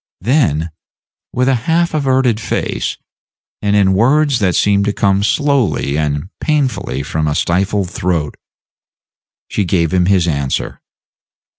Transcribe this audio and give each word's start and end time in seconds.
Then, 0.21 0.71
with 1.31 1.47
a 1.47 1.53
half 1.69 1.93
averted 1.93 2.39
face, 2.39 2.97
and 3.61 3.75
in 3.75 3.93
words 3.93 4.39
that 4.39 4.55
seemed 4.55 4.85
to 4.85 4.93
come 4.93 5.21
slowly 5.21 5.95
and 5.95 6.29
painfully 6.39 7.03
from 7.03 7.27
a 7.27 7.35
stifled 7.35 7.91
throat, 7.91 8.35
she 9.47 9.63
gave 9.63 9.93
him 9.93 10.07
his 10.07 10.27
answer. 10.27 10.81